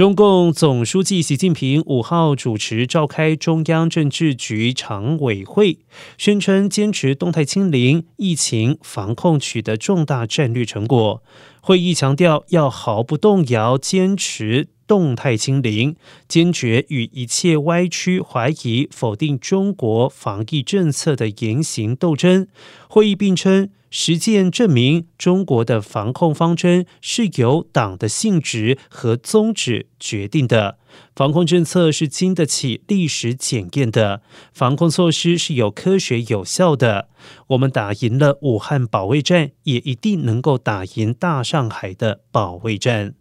[0.00, 5.80] 中共总书记习近平五号主持召开中央政治局常委会，
[6.16, 11.22] 宣称坚持动态清零，疫情防控取得重大战略成果。
[11.60, 15.94] 会议强调要毫不动摇坚持动态清零，
[16.26, 22.46] 坚决与一切歪曲、怀疑、否定中国防疫政策的言行斗争。
[22.88, 23.68] 会议并称。
[23.90, 30.78] 实践证明，中国的防控方针是由党的性质和宗旨决定的。
[31.14, 34.22] 防控政策是经得起历史检验的，
[34.52, 37.08] 防控措施是有科学有效的。
[37.48, 43.14] 我们打赢了武汉保卫战，也一定能够打赢大上海的保卫战。